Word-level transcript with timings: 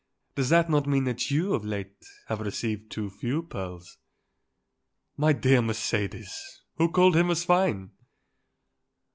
Does 0.33 0.49
that 0.49 0.67
not 0.67 0.87
mean 0.87 1.03
that 1.03 1.29
you, 1.29 1.53
of 1.53 1.63
late, 1.63 2.03
have 2.27 2.41
received 2.41 2.89
too 2.89 3.11
few 3.11 3.43
pearls?" 3.43 3.99
"My 5.15 5.31
dear 5.31 5.61
Mercedes! 5.61 6.61
Who 6.77 6.89
called 6.89 7.15
him 7.15 7.29
a 7.29 7.35
swine?" 7.35 7.91